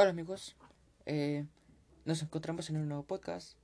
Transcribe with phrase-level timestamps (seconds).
[0.00, 0.54] Hola amigos,
[1.06, 1.44] eh,
[2.04, 3.58] nos encontramos en un nuevo podcast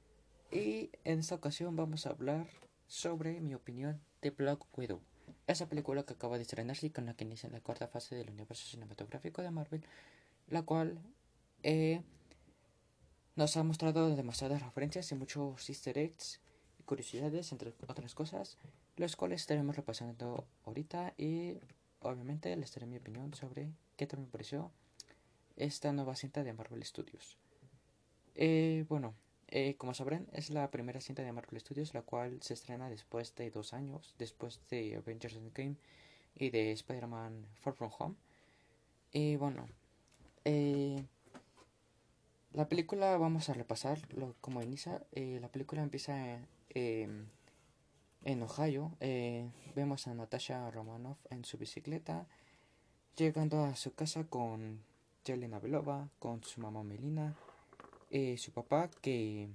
[0.50, 2.48] y en esta ocasión vamos a hablar
[2.88, 5.00] sobre mi opinión de Black Widow,
[5.46, 8.30] esa película que acaba de estrenarse y con la que inicia la cuarta fase del
[8.30, 9.84] universo cinematográfico de Marvel,
[10.48, 10.98] la cual
[11.62, 12.02] eh,
[13.36, 16.40] nos ha mostrado demasiadas referencias y muchos easter eggs
[16.80, 18.58] y curiosidades, entre otras cosas,
[18.96, 21.58] los cuales estaremos repasando ahorita y
[22.00, 24.72] obviamente les daré mi opinión sobre qué tal me pareció
[25.56, 27.38] esta nueva cinta de Marvel Studios.
[28.34, 29.14] Eh, bueno,
[29.48, 33.34] eh, como sabrán, es la primera cinta de Marvel Studios, la cual se estrena después
[33.36, 35.76] de dos años, después de Avengers Endgame
[36.34, 38.14] y de Spider-Man Far From Home.
[39.12, 39.68] Y bueno,
[40.44, 41.04] eh,
[42.52, 45.06] la película vamos a repasar lo, como inicia.
[45.12, 46.40] la película empieza
[46.70, 47.26] em,
[48.24, 48.96] en Ohio.
[49.76, 52.26] vemos a Natasha Romanoff en su bicicleta,
[53.16, 54.82] llegando a su casa con
[55.24, 57.34] Yelena Belova, con su mamá Melina,
[58.10, 59.48] eh, su papá que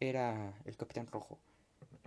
[0.00, 1.38] era el Capitán Rojo.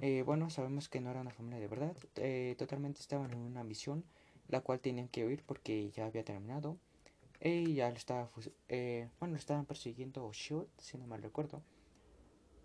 [0.01, 3.63] Eh, bueno, sabemos que no era una familia de verdad, eh, totalmente estaban en una
[3.63, 4.05] misión,
[4.49, 6.77] la cual tenían que huir porque ya había terminado.
[7.41, 8.29] Y ya lo estaba,
[9.19, 11.61] bueno, estaban persiguiendo Shield, si no mal recuerdo.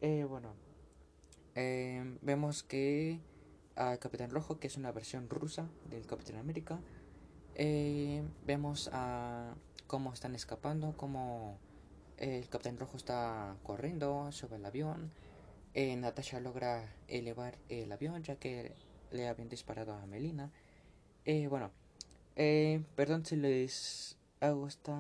[0.01, 0.55] bueno,
[2.23, 3.21] vemos que
[3.75, 6.81] al Capitán Rojo, que es una versión rusa del Capitán América,
[8.47, 9.55] vemos a
[9.91, 11.59] cómo están escapando, cómo
[12.17, 15.11] el Capitán Rojo está corriendo sobre el avión.
[15.75, 18.77] Eh, Natasha logra elevar el avión ya que
[19.11, 20.53] le habían disparado a Melina.
[21.25, 21.73] Eh, bueno,
[22.37, 24.97] eh, perdón si les hago esta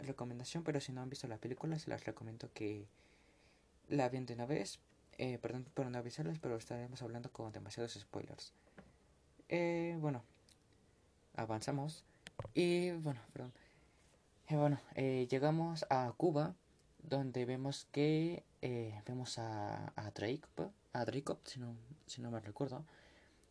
[0.00, 2.88] recomendación, pero si no han visto la película, se las recomiendo que
[3.88, 4.80] la vean de una vez.
[5.40, 8.52] perdón por no avisarles, pero estaremos hablando con demasiados spoilers.
[10.00, 10.24] bueno,
[11.36, 12.04] avanzamos.
[12.52, 13.52] Y bueno, perdón.
[14.48, 16.54] Eh, bueno, eh, llegamos a Cuba,
[17.02, 20.42] donde vemos que eh, vemos a, a Drake,
[20.92, 21.74] a Drake, si no,
[22.06, 22.84] si no me recuerdo,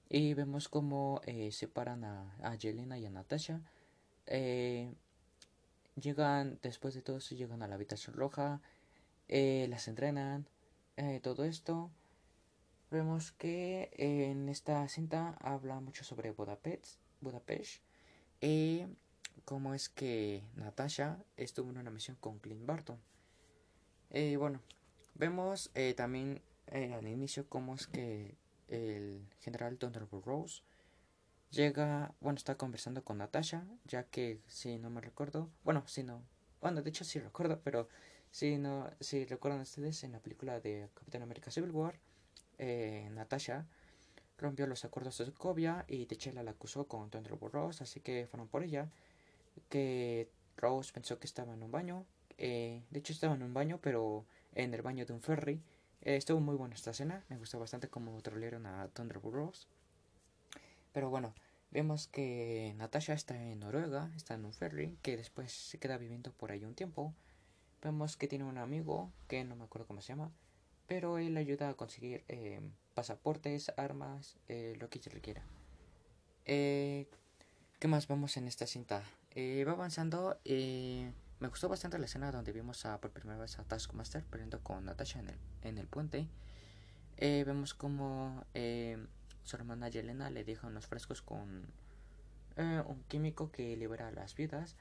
[0.07, 1.21] y vemos cómo
[1.51, 3.59] separan a, a Yelena y a Natasha.
[6.01, 8.61] llegan, después de todo eso, llegan a la habitación roja,
[9.27, 10.47] las entrenan,
[11.21, 11.91] todo esto.
[12.89, 17.81] Vemos que en esta cinta habla mucho sobre Budapest, Budapest
[19.43, 22.97] cómo es que Natasha estuvo en una misión con Clint Barton.
[24.11, 24.61] Eh, bueno,
[25.15, 28.37] vemos eh, también eh, al inicio cómo es que
[28.67, 30.63] el general Thunderbolt Rose
[31.51, 36.23] llega, bueno, está conversando con Natasha, ya que si no me recuerdo, bueno, si no,
[36.61, 37.87] bueno, de hecho sí recuerdo, pero
[38.31, 41.99] si no, si recuerdan ustedes en la película de Capitán América Civil War,
[43.11, 43.65] Natasha
[44.37, 48.47] rompió los acuerdos de Sokovia y T'Challa la acusó con Thunderbolt Rose, así que fueron
[48.47, 48.89] por ella
[49.69, 52.05] que Rose pensó que estaba en un baño.
[52.37, 55.61] Eh, de hecho estaba en un baño, pero en el baño de un ferry.
[56.01, 57.23] Eh, estuvo muy buena esta escena.
[57.29, 59.67] Me gustó bastante cómo trolearon a Thunderbolt Rose.
[60.91, 61.33] Pero bueno,
[61.71, 66.31] vemos que Natasha está en Noruega, está en un ferry, que después se queda viviendo
[66.31, 67.13] por ahí un tiempo.
[67.81, 70.31] Vemos que tiene un amigo, que no me acuerdo cómo se llama,
[70.87, 72.61] pero él ayuda a conseguir eh,
[72.93, 75.43] pasaportes, armas, lo que ella requiera.
[77.85, 79.03] ¿Qué más vemos en esta cinta?
[79.29, 80.39] Eh, va avanzando.
[80.43, 84.59] Eh, me gustó bastante la escena donde vimos a, por primera vez a Taskmaster peleando
[84.63, 86.27] con Natasha en el, en el puente.
[87.17, 88.43] Eh, vemos como
[89.43, 91.67] su hermana Yelena le deja unos frescos con
[92.57, 94.75] un químico que libera las vidas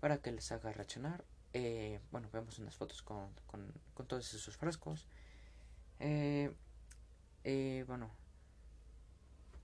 [0.00, 1.24] para que les haga reaccionar.
[2.10, 5.06] bueno, vemos unas fotos con, con, con todos esos frescos.
[7.86, 8.10] bueno,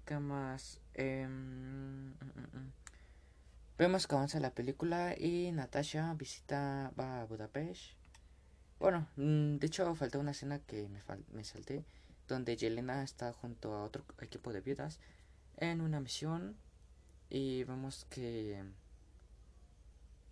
[0.06, 0.78] ¿qué más?
[0.94, 2.83] Em, mm, mm, mm.
[3.76, 7.94] Vemos que avanza la película y Natasha visita, va a Budapest.
[8.78, 11.00] Bueno, mm, de hecho faltó una escena que me,
[11.32, 11.84] me salté,
[12.28, 15.00] donde Yelena está junto a otro equipo de viudas
[15.56, 16.56] en una misión
[17.28, 18.62] y vemos que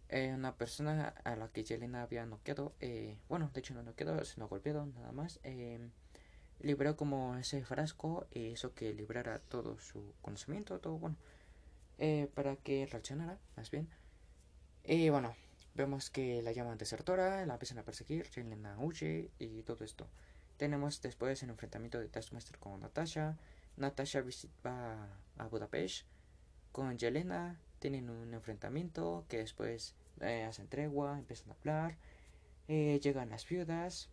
[0.08, 4.24] eh, una persona a la que Yelena había noqueado, eh, bueno, de hecho no noqueado,
[4.24, 5.80] sino golpeado nada más, eh,
[6.60, 11.16] liberó como ese frasco, eso que librara todo su conocimiento, todo, bueno,
[11.98, 13.88] eh, para que reaccionara, más bien.
[14.84, 15.34] Y bueno,
[15.74, 20.08] vemos que la llaman desertora, la empiezan a perseguir, Yelena huye y todo esto.
[20.56, 23.36] Tenemos después el enfrentamiento de Taskmaster con Natasha.
[23.76, 24.22] Natasha
[24.64, 25.08] va
[25.38, 26.06] a Budapest
[26.72, 31.96] con Yelena, tienen un enfrentamiento que después eh, hacen tregua, empiezan a hablar,
[32.68, 34.08] eh, llegan las viudas,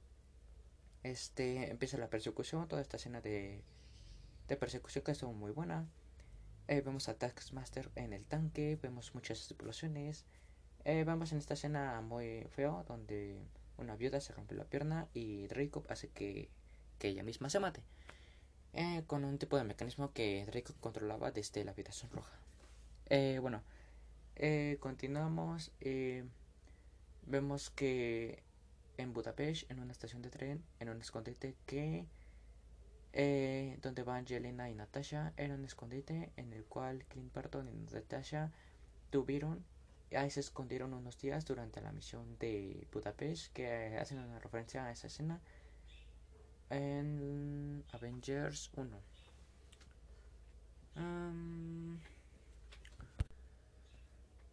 [1.03, 3.63] este, empieza la persecución, toda esta escena de,
[4.47, 5.87] de persecución que estuvo muy buena.
[6.71, 10.23] Eh, vemos a Taskmaster en el tanque, vemos muchas explosiones.
[10.85, 13.39] Eh, vamos en esta escena muy feo donde
[13.77, 16.47] una viuda se rompe la pierna y Draco hace que,
[16.99, 17.81] que ella misma se mate.
[18.73, 22.37] Eh, con un tipo de mecanismo que Draco controlaba desde la habitación roja.
[23.07, 23.63] Eh, bueno,
[24.79, 25.71] continuamos.
[27.25, 28.43] vemos que
[28.97, 32.05] en Budapest, en una estación de tren, en un escondite que
[33.13, 38.51] donde van Jelena y Natasha, era un escondite en el cual Clint Barton y Natasha
[39.09, 39.63] tuvieron
[40.15, 44.91] ahí se escondieron unos días durante la misión de Budapest que hacen una referencia a
[44.91, 45.39] esa escena
[46.69, 48.97] en Avengers 1.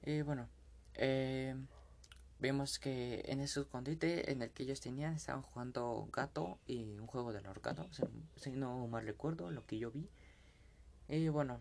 [0.05, 0.49] y bueno,
[0.94, 1.56] eh,
[2.38, 7.06] vemos que en ese escondite en el que ellos tenían estaban jugando gato y un
[7.06, 7.88] juego del ahorcado,
[8.37, 10.09] si no mal recuerdo lo que yo vi.
[11.09, 11.61] Y bueno,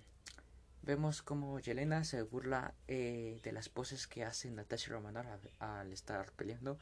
[0.82, 5.26] vemos como Yelena se burla eh, de las poses que hace Natasha Romanoff
[5.60, 6.78] al, estar peleando.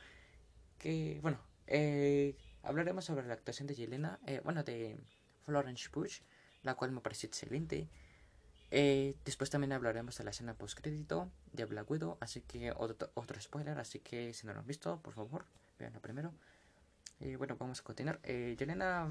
[0.78, 4.98] Que bueno, eh, hablaremos sobre la actuación de Yelena, eh, bueno, de
[5.46, 6.22] Florence Bush,
[6.64, 7.90] la cual me pareció excelente.
[9.24, 13.40] Después también hablaremos de la escena post crédito de Black Widow, así que otro, otro
[13.40, 15.46] spoiler, así que si no lo han visto, por favor,
[15.78, 16.34] veanlo primero.
[17.20, 18.20] Y bueno, vamos a continuar.
[18.24, 19.08] Yelena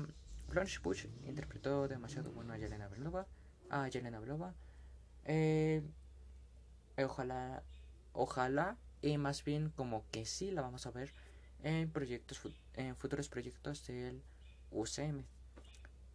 [0.49, 3.27] Florence Bush interpretó demasiado bueno a Yelena Belova,
[3.71, 4.55] a Yelena Belova.
[5.25, 5.83] Eh,
[6.99, 7.63] ojalá,
[8.13, 11.15] ojalá, y más bien como que sí la vamos a ver
[11.63, 12.43] en proyectos,
[12.75, 14.23] en futuros proyectos del
[14.71, 15.25] UCM.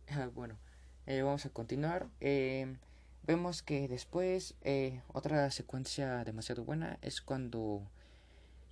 [0.34, 0.58] Bueno,
[1.06, 2.08] eh, vamos a continuar.
[3.24, 4.56] Eh, vemos que después
[5.14, 7.90] otra secuencia demasiado buena es cuando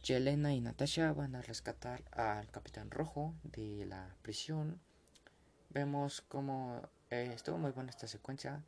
[0.03, 4.80] Yelena y Natasha van a rescatar al Capitán Rojo de la prisión.
[5.69, 8.63] Vemos como estuvo muy buena esta secuencia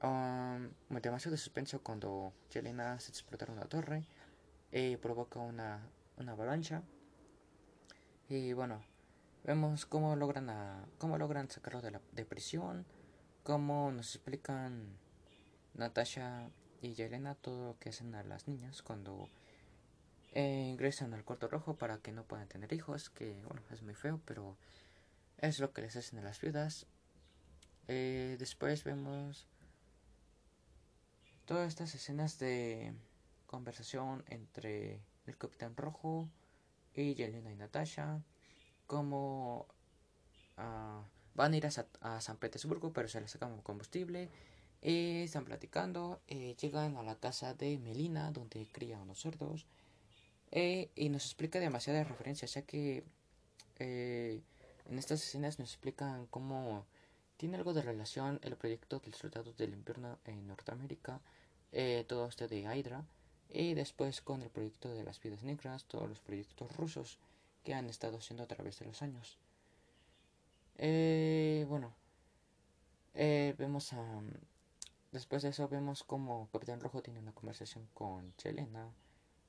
[0.00, 4.04] Um, demasiado de suspenso cuando Yelena hace explotar una torre
[4.70, 5.80] y provoca una,
[6.16, 6.82] una avalancha.
[8.28, 8.80] Y bueno,
[9.42, 10.48] vemos cómo logran,
[10.98, 12.86] cómo logran sacarlo de la de prisión,
[13.48, 14.98] cómo nos explican
[15.72, 16.50] Natasha
[16.82, 19.26] y Yelena todo lo que hacen a las niñas cuando
[20.34, 23.94] eh, ingresan al cuarto rojo para que no puedan tener hijos, que bueno, es muy
[23.94, 24.58] feo, pero
[25.38, 26.84] es lo que les hacen a las viudas.
[27.86, 29.46] Eh, después vemos
[31.46, 32.92] todas estas escenas de
[33.46, 36.28] conversación entre el Capitán Rojo
[36.92, 38.20] y Yelena y Natasha,
[38.86, 39.66] como
[40.58, 41.02] ah,
[41.38, 44.28] van a ir a, San Petersburgo, pero se les saca combustible,
[44.82, 49.66] y están platicando, eh, llegan a la casa de Melina, donde cría unos cerdos,
[50.50, 53.04] eh, y nos explica demasiadas referencias, ya que
[53.78, 54.42] eh,
[54.86, 56.86] en estas escenas nos explican cómo
[57.36, 61.20] tiene algo de relación el proyecto del Soldado del Invierno en Norteamérica
[61.72, 63.04] eh, todo esto de Hydra
[63.50, 67.18] y después con el proyecto de las vidas negras, todos los proyectos rusos
[67.62, 69.38] que han estado haciendo a través de los años.
[70.78, 71.92] Eh, bueno,
[73.14, 74.20] eh, vemos a...
[75.12, 78.90] Después de eso vemos como Capitán Rojo tiene una conversación con Chelena,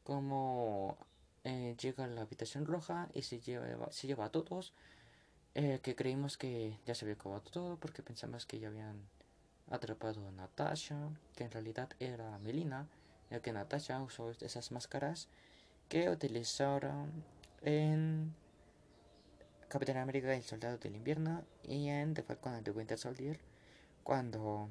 [0.04, 0.98] como
[1.44, 4.74] llega a la habitación roja y se lleva, se lleva a todos,
[5.54, 9.02] que creímos que ya se había acabado todo porque pensamos que ya habían
[9.70, 12.88] atrapado a Natasha, que en realidad era Melina,
[13.30, 15.28] ya que Natasha usó esas máscaras
[15.88, 17.12] que utilizaron
[17.62, 18.34] en
[19.70, 23.40] Capitán América el Soldado del Invierno y en The Falcon and the Winter Soldier
[24.04, 24.70] cuando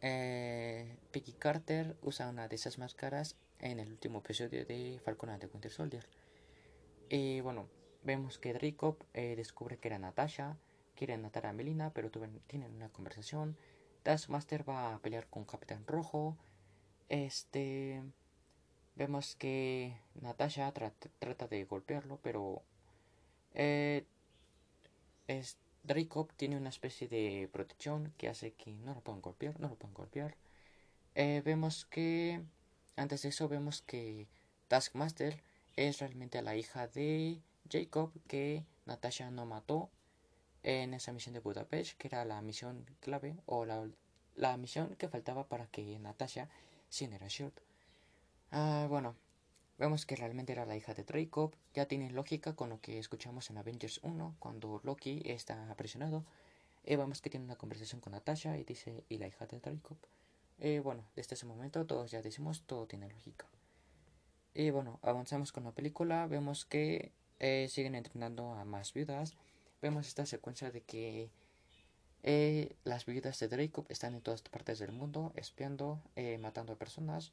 [0.00, 5.40] eh, Peggy Carter usa una de esas máscaras en el último episodio de Falcon and
[5.40, 6.06] the Winter Soldier.
[7.10, 7.68] Y bueno,
[8.02, 10.56] vemos que Draco eh, descubre que era Natasha,
[10.96, 12.10] quiere matar a Melina, pero
[12.46, 13.58] tienen una conversación
[14.02, 16.36] Taskmaster va a pelear con Capitán Rojo.
[17.08, 18.02] Este.
[18.96, 22.62] Vemos que Natasha trata de golpearlo, pero.
[23.54, 24.04] Eh,
[25.26, 25.58] es,
[26.36, 29.94] tiene una especie de protección que hace que no lo puedan golpear, no lo puedan
[29.94, 30.36] golpear.
[31.14, 32.42] Eh, vemos que.
[32.96, 34.28] Antes de eso, vemos que
[34.68, 35.42] Taskmaster
[35.76, 37.40] es realmente la hija de
[37.70, 39.90] Jacob que Natasha no mató
[40.62, 43.88] en esa misión de Budapest, que era la misión clave o la,
[44.36, 46.48] la misión que faltaba para que Natasha
[47.00, 47.52] era Shield.
[48.50, 49.14] Ah, bueno,
[49.80, 51.50] vemos que realmente era la hija de Dracov.
[51.74, 56.24] Ya tiene lógica con lo que escuchamos en Avengers 1 cuando Loki está presionado.
[56.84, 59.98] Y vemos que tiene una conversación con Natasha y dice, y la hija de Dracov.
[60.58, 63.46] Y bueno, desde ese momento todos ya decimos, todo tiene lógica.
[64.54, 69.36] Y bueno, avanzamos con la película, vemos que eh, siguen entrenando a más viudas
[69.80, 71.30] vemos esta secuencia de que
[72.22, 76.76] eh, las viudas de Draco están en todas partes del mundo, espiando, eh, matando a
[76.76, 77.32] personas.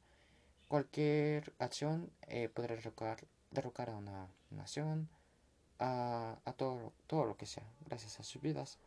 [0.68, 5.08] Cualquier acción eh, podrá derrocar, a una nación,
[5.78, 8.78] a, todo, todo lo que sea, gracias a sus vidas.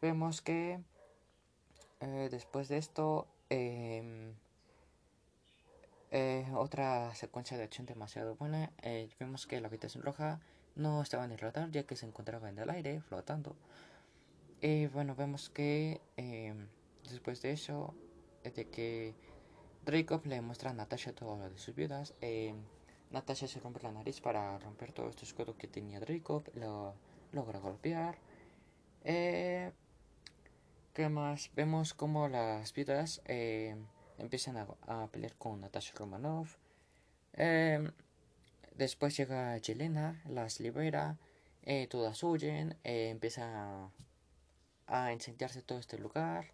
[0.00, 0.80] Vemos que
[2.00, 4.34] eh, después de esto, em,
[6.10, 8.70] eh, otra secuencia de acción demasiado buena,
[9.18, 10.40] vemos que la habitación roja
[10.74, 13.56] no estaba en el radar ya que se encontraba en el aire flotando.
[14.60, 16.68] Y bueno, vemos que em,
[17.10, 17.94] después de eso,
[18.44, 19.14] de que
[19.84, 22.14] Dracob le muestra a Natasha todo lo de sus viudas.
[22.20, 22.54] Eh,
[23.10, 26.44] Natasha se rompe la nariz para romper todo este escudo que tenía Dracob.
[26.54, 26.94] Lo
[27.32, 28.16] logra golpear.
[29.04, 29.72] Eh,
[30.94, 31.50] ¿Qué más?
[31.56, 33.74] Vemos como las viudas eh,
[34.18, 36.46] empiezan a, pelear con Natasha Romanov.
[38.76, 41.16] después llega Yelena, las libera.
[41.90, 42.76] todas huyen.
[42.84, 43.90] empieza
[44.86, 46.52] a incendiarse todo este lugar.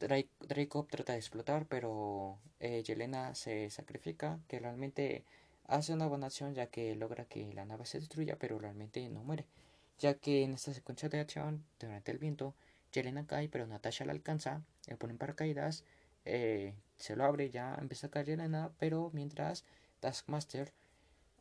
[0.00, 5.24] Draco trata de explotar, pero eh, Yelena se sacrifica, que realmente
[5.66, 9.22] hace una buena acción ya que logra que la nave se destruya, pero realmente no
[9.22, 9.46] muere,
[9.98, 12.54] ya que en esta secuencia de acción, durante el viento,
[12.92, 15.84] Yelena cae, pero Natasha la alcanza, le pone paracaídas,
[16.24, 19.64] eh, se lo abre, ya empieza a caer Yelena, pero mientras
[20.00, 20.72] Taskmaster,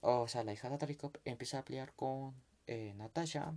[0.02, 2.34] o sea, la hija de Draco, empieza a pelear con
[2.68, 3.54] eh, Natasha,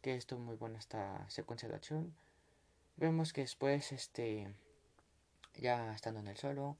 [0.00, 2.14] que esto es muy buena esta secuencia de acción.
[3.00, 4.54] Vemos que después, este,
[5.54, 6.76] ya estando en el suelo,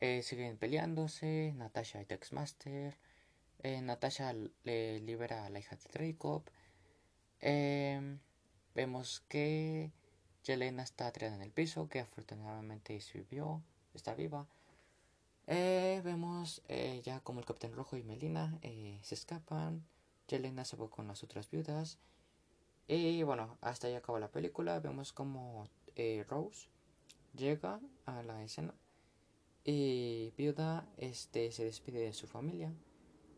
[0.00, 1.52] eh, siguen peleándose.
[1.54, 2.96] Natasha y Texmaster.
[3.62, 4.32] Eh, Natasha
[4.64, 6.42] le libera a la hija de Dracov.
[7.40, 8.18] Em,
[8.74, 9.92] vemos que
[10.42, 14.46] Yelena está tirada en el piso, que afortunadamente vivió, está viva.
[15.48, 16.62] Eh, vemos
[17.04, 18.58] ya como el Capitán Rojo y Melina
[19.02, 19.84] se escapan.
[20.28, 21.98] Yelena se va con las otras viudas.
[22.88, 24.80] Y bueno, hasta ahí acaba la película.
[24.80, 26.68] Vemos como eh, Rose
[27.34, 28.74] llega a la escena
[29.64, 32.72] y Viuda este, se despide de su familia.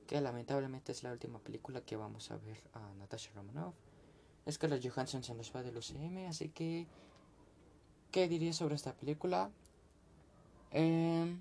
[0.06, 3.74] Que lamentablemente es la última película que vamos a ver a Natasha Romanoff.
[4.44, 6.86] Es que los Johansson se nos va del UCM, así que.
[8.10, 9.50] ¿Qué diría sobre esta película?
[10.70, 11.36] Eh,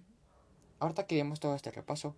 [0.79, 2.15] ahorita que vemos todo este repaso.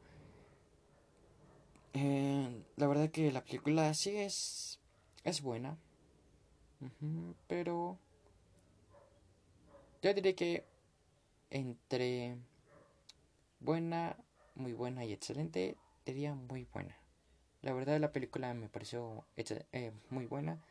[1.94, 4.75] Eh, la verdad que la película sí es
[5.26, 5.78] es buena.
[7.48, 7.98] pero
[10.02, 10.64] yo diría que
[11.50, 12.38] entre
[13.60, 14.16] buena,
[14.54, 16.96] muy buena y excelente, diría muy buena.
[17.62, 20.62] La verdad la película me pareció eh, muy buena.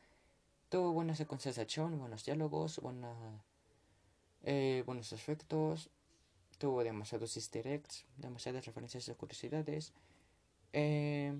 [0.68, 3.42] Tuvo buenas secuencias de buenos diálogos, buena,
[4.44, 5.90] eh, buenos efectos.
[6.58, 9.92] Tuvo demasiados easter eggs, demasiadas referencias y curiosidades.
[10.72, 11.36] Eh,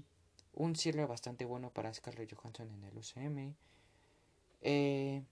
[0.54, 3.54] un cierre bastante bueno para Scarlett Johansson en el UCM.
[4.62, 5.22] Eh,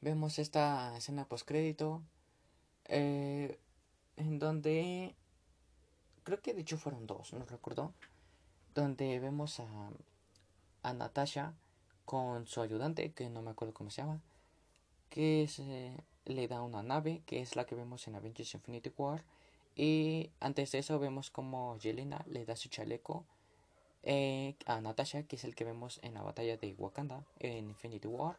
[0.00, 2.02] vemos esta escena post crédito
[2.86, 3.58] eh,
[4.16, 5.14] en donde
[6.22, 7.92] creo que de hecho fueron dos, no recuerdo,
[8.74, 9.66] donde vemos a,
[10.82, 11.54] a Natasha
[12.04, 14.20] con su ayudante, que no me acuerdo cómo se llama,
[15.08, 15.92] que se
[16.24, 19.22] le da una nave, que es la que vemos en Avengers Infinity War,
[19.76, 23.24] y antes de eso vemos como Yelena le da su chaleco
[24.08, 28.06] eh, a Natasha, que es el que vemos en la batalla de Wakanda en Infinity
[28.06, 28.38] War.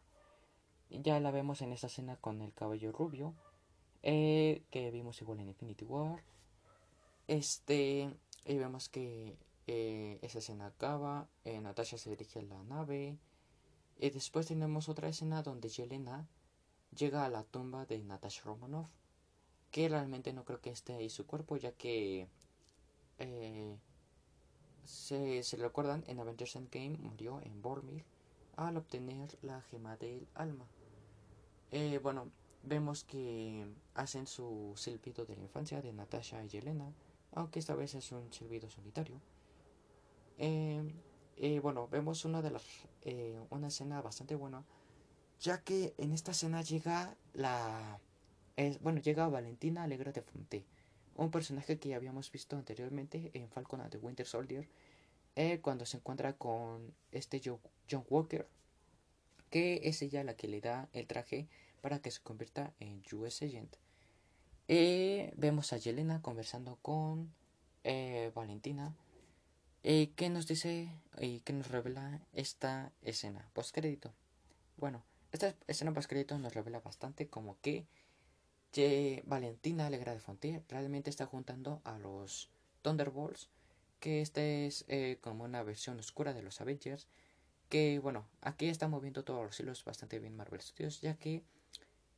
[0.90, 3.34] Ya la vemos en esta escena con el cabello rubio,
[4.02, 6.24] eh, que vimos igual en Infinity War.
[7.28, 8.10] Este,
[8.46, 13.18] y vemos que eh, esa escena acaba, Natasha se dirige a la nave.
[14.00, 16.30] Y después tenemos otra escena donde Yelena
[16.96, 18.90] llega a la tumba de Natasha Romanoff,
[19.70, 22.30] que realmente no creo que esté ahí su cuerpo, ya que
[24.88, 28.03] se, se recuerdan, en Avengers Endgame murió en Bormir
[28.56, 30.65] al obtener la gema del alma.
[31.72, 32.29] Eh, bueno,
[32.63, 36.91] vemos que hacen su silbido de la infancia de Natasha y Yelena,
[37.34, 39.20] aunque esta vez es un silbido solitario.
[40.38, 40.84] Eh,
[41.36, 42.63] eh, bueno, vemos una de las
[43.51, 44.65] una escena bastante buena,
[45.39, 48.00] ya que en esta escena llega la
[48.82, 50.65] bueno llega Valentina Alegre de Fonte
[51.18, 54.68] un personaje que ya habíamos visto anteriormente en Falcon and the Winter Soldier,
[55.36, 58.48] eh, cuando se encuentra con este John Walker,
[59.50, 61.48] que es ella la que le da el traje
[61.82, 63.76] para que se convierta en US Agent.
[64.68, 67.32] Eh, vemos a Yelena conversando con
[67.84, 68.96] eh, Valentina,
[69.84, 74.12] que nos dice y que nos revela esta escena post crédito.
[74.76, 77.86] Bueno, esta escena post crédito nos revela bastante como que
[79.25, 82.51] Valentina Alegra de Fontier realmente está juntando a los
[82.84, 83.50] Thunderbolts,
[84.00, 87.07] que esta es eh, como una versión oscura de los Avengers,
[87.69, 91.41] que bueno, aquí está moviendo todos los hilos bastante bien Marvel Studios, ya que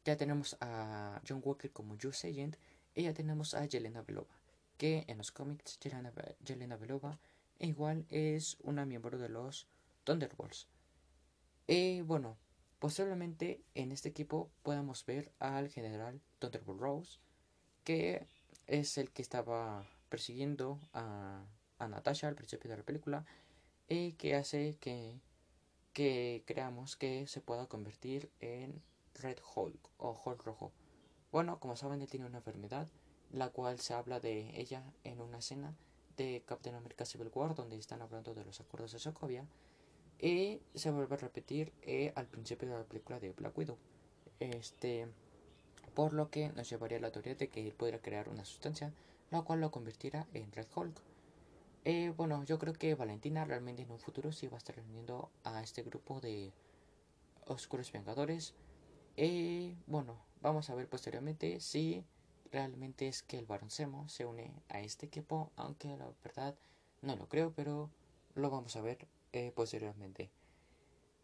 [0.04, 2.58] ya tenemos a John Walker como Juice Agent
[2.94, 4.36] Y ya tenemos a Yelena Belova,
[4.78, 6.12] que en los cómics Yelena,
[6.44, 7.20] Yelena Belova
[7.60, 9.66] igual es una miembro de los
[10.04, 10.68] Thunderbolts.
[11.68, 12.38] Y bueno,
[12.80, 17.20] posiblemente en este equipo podamos ver al general Thunderbolt Rose,
[17.84, 18.28] que
[18.68, 21.44] es el que estaba persiguiendo a,
[21.78, 23.26] a Natasha al principio de la película
[23.88, 25.20] y que hace que,
[25.94, 28.82] que creamos que se pueda convertir en
[29.16, 30.72] Red Hulk o Hulk rojo.
[31.32, 32.88] Bueno, como saben, él tiene una enfermedad,
[33.32, 35.76] la cual se habla de ella en una escena
[36.18, 39.46] de Captain America Civil War, donde están hablando de los acuerdos de Sokovia,
[40.20, 43.78] y se vuelve a repetir eh, al principio de la película de Black Widow.
[44.40, 45.08] Este,
[46.00, 48.94] por lo que nos llevaría a la teoría de que él podría crear una sustancia,
[49.32, 50.96] la cual lo convertirá en Red Hulk.
[51.84, 55.30] Eh, bueno, yo creo que Valentina realmente en un futuro sí va a estar reuniendo
[55.44, 56.54] a este grupo de
[57.48, 58.54] Oscuros Vengadores.
[59.18, 62.06] Eh, bueno, vamos a ver posteriormente si
[62.50, 63.86] realmente es que el Barón se
[64.26, 66.56] une a este equipo, aunque la verdad
[67.02, 67.90] no lo creo, pero
[68.36, 70.30] lo vamos a ver eh, posteriormente.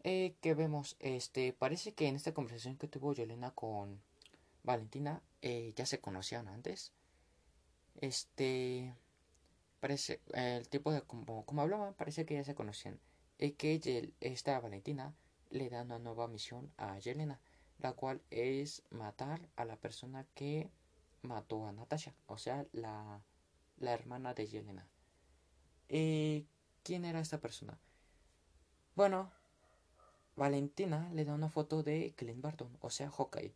[0.04, 4.04] Eh, que vemos, este, parece que en esta conversación que tuvo Yelena con
[4.66, 6.92] Valentina eh, ya se conocían antes.
[8.00, 8.94] Este,
[9.80, 13.00] parece, el tipo de como, como hablaban, parece que ya se conocían.
[13.38, 15.14] Y que esta Valentina
[15.50, 17.40] le da una nueva misión a Yelena,
[17.78, 20.68] la cual es matar a la persona que
[21.22, 23.22] mató a Natasha, o sea, la,
[23.78, 24.88] la hermana de Yelena.
[25.88, 26.46] ¿Y
[26.82, 27.78] quién era esta persona?
[28.96, 29.30] Bueno,
[30.34, 33.54] Valentina le da una foto de Clint Barton, o sea, Hawkeye.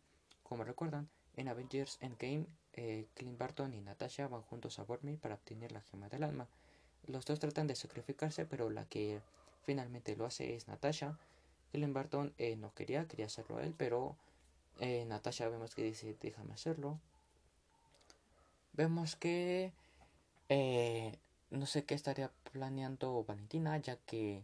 [0.51, 5.35] Como recuerdan, en Avengers Endgame, eh, Clint Barton y Natasha van juntos a Bormi para
[5.35, 6.49] obtener la gema del alma.
[7.07, 9.21] Los dos tratan de sacrificarse, pero la que
[9.63, 11.17] finalmente lo hace es Natasha.
[11.71, 14.17] Clint Barton eh, no quería, quería hacerlo él, pero
[14.81, 16.99] eh, Natasha vemos que dice déjame hacerlo
[18.73, 19.71] vemos que
[20.49, 21.17] eh,
[21.49, 24.43] no sé qué estaría planeando Valentina, ya que,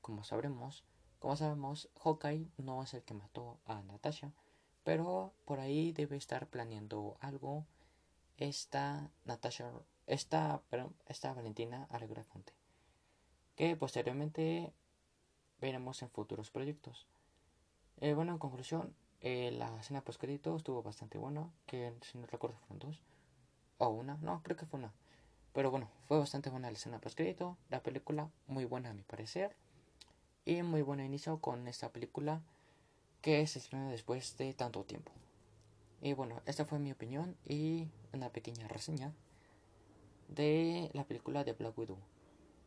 [0.00, 0.84] como sabremos,
[1.18, 4.30] como sabemos, Hawkeye no es el que mató a Natasha,
[4.88, 7.66] pero por ahí debe estar planeando algo
[8.38, 9.70] esta Natasha,
[10.06, 12.54] esta, perdón, esta Valentina Alegra Fonte,
[13.54, 14.72] que posteriormente
[15.60, 17.06] veremos en futuros proyectos.
[18.00, 22.26] Eh, bueno, en conclusión, eh, la escena post crédito estuvo bastante buena, que si no
[22.26, 23.02] recuerdo fueron dos
[23.76, 24.94] o una, no, creo que fue una.
[25.52, 29.02] Pero bueno, fue bastante buena la escena post crédito, la película muy buena a mi
[29.02, 29.54] parecer
[30.46, 32.40] y muy buen inicio con esta película
[33.20, 35.12] que se estrenó después de tanto tiempo.
[36.00, 39.12] Y bueno, esta fue mi opinión y una pequeña reseña
[40.28, 41.98] de la película de Black Widow.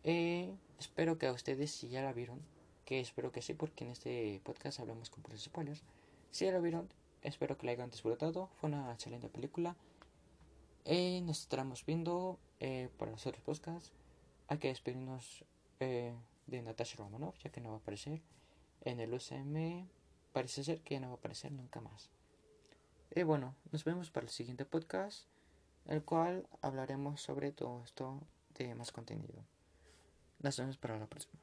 [0.03, 2.41] Eh, espero que a ustedes si ya la vieron,
[2.85, 5.83] que espero que sí, porque en este podcast hablamos con puros spoilers.
[6.31, 6.89] Si ya la vieron,
[7.21, 8.49] espero que la hayan disfrutado.
[8.59, 9.75] Fue una excelente película.
[10.85, 13.91] Eh, nos estaremos viendo eh, para los otros podcasts.
[14.47, 15.45] Hay que despedirnos
[15.79, 16.13] eh,
[16.47, 18.21] de Natasha Romanov, ya que no va a aparecer
[18.81, 19.87] en el UCM.
[20.33, 22.09] Parece ser que no va a aparecer nunca más.
[23.13, 25.27] Y bueno, nos vemos para el siguiente podcast,
[25.85, 28.21] el cual hablaremos sobre todo esto
[28.57, 29.43] de más contenido.
[30.39, 31.41] Nos vemos para la próxima.